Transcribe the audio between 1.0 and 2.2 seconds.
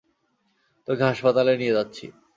হাসপাতালে নিয়ে যাচ্ছি।